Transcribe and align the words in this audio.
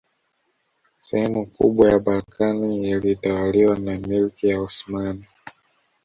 Sehemu 0.99 1.45
kubwa 1.45 1.89
ya 1.89 1.99
Balkani 1.99 2.83
ilitawaliwa 2.91 3.79
na 3.79 3.97
milki 3.97 4.47
ya 4.47 4.61
Osmani 4.61 5.27